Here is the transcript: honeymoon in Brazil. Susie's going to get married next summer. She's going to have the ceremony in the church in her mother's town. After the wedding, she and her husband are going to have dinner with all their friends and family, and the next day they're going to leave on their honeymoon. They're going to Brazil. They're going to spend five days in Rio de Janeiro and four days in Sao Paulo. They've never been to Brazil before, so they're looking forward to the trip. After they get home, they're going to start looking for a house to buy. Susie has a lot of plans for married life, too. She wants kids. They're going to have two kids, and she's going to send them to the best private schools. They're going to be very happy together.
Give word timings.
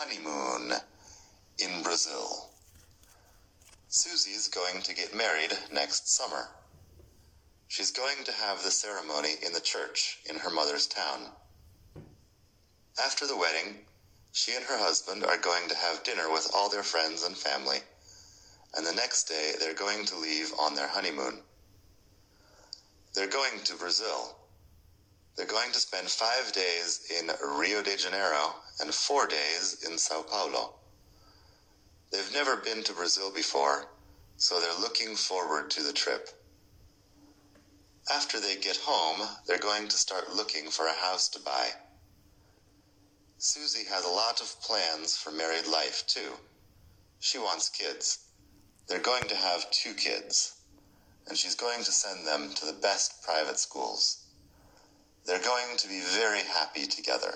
honeymoon 0.00 0.72
in 1.58 1.82
Brazil. 1.82 2.48
Susie's 3.88 4.48
going 4.48 4.80
to 4.82 4.94
get 4.94 5.14
married 5.14 5.52
next 5.74 6.08
summer. 6.16 6.48
She's 7.68 7.90
going 7.90 8.24
to 8.24 8.32
have 8.32 8.62
the 8.62 8.70
ceremony 8.70 9.34
in 9.44 9.52
the 9.52 9.60
church 9.60 10.20
in 10.24 10.36
her 10.38 10.48
mother's 10.48 10.86
town. 10.86 11.26
After 13.04 13.26
the 13.26 13.36
wedding, 13.36 13.76
she 14.32 14.54
and 14.54 14.64
her 14.64 14.78
husband 14.78 15.22
are 15.22 15.36
going 15.36 15.68
to 15.68 15.76
have 15.76 16.02
dinner 16.02 16.32
with 16.32 16.50
all 16.54 16.70
their 16.70 16.82
friends 16.82 17.22
and 17.22 17.36
family, 17.36 17.80
and 18.74 18.86
the 18.86 18.94
next 18.94 19.24
day 19.24 19.52
they're 19.60 19.74
going 19.74 20.06
to 20.06 20.16
leave 20.16 20.50
on 20.58 20.74
their 20.74 20.88
honeymoon. 20.88 21.40
They're 23.14 23.28
going 23.28 23.60
to 23.64 23.74
Brazil. 23.76 24.34
They're 25.36 25.46
going 25.46 25.72
to 25.72 25.80
spend 25.80 26.08
five 26.08 26.52
days 26.52 27.10
in 27.18 27.30
Rio 27.58 27.82
de 27.82 27.96
Janeiro 27.96 28.54
and 28.80 28.92
four 28.92 29.26
days 29.26 29.84
in 29.88 29.96
Sao 29.96 30.22
Paulo. 30.22 30.74
They've 32.12 32.32
never 32.32 32.56
been 32.56 32.82
to 32.84 32.92
Brazil 32.92 33.32
before, 33.32 33.86
so 34.36 34.60
they're 34.60 34.80
looking 34.80 35.14
forward 35.14 35.70
to 35.70 35.82
the 35.82 35.92
trip. 35.92 36.28
After 38.12 38.40
they 38.40 38.56
get 38.56 38.78
home, 38.78 39.28
they're 39.46 39.58
going 39.58 39.86
to 39.88 39.96
start 39.96 40.34
looking 40.34 40.70
for 40.70 40.86
a 40.86 40.92
house 40.92 41.28
to 41.30 41.40
buy. 41.40 41.68
Susie 43.38 43.88
has 43.88 44.04
a 44.04 44.08
lot 44.08 44.40
of 44.40 44.60
plans 44.60 45.16
for 45.16 45.30
married 45.30 45.66
life, 45.66 46.04
too. 46.06 46.32
She 47.20 47.38
wants 47.38 47.68
kids. 47.68 48.18
They're 48.88 48.98
going 48.98 49.28
to 49.28 49.36
have 49.36 49.70
two 49.70 49.94
kids, 49.94 50.56
and 51.28 51.38
she's 51.38 51.54
going 51.54 51.84
to 51.84 51.92
send 51.92 52.26
them 52.26 52.52
to 52.54 52.66
the 52.66 52.72
best 52.72 53.22
private 53.22 53.58
schools. 53.58 54.26
They're 55.30 55.38
going 55.38 55.76
to 55.76 55.86
be 55.86 56.00
very 56.00 56.40
happy 56.40 56.86
together. 56.86 57.32